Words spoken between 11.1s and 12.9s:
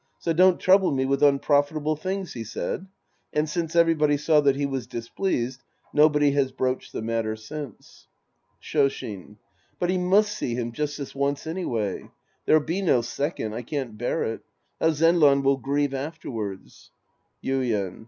once any way. There'll be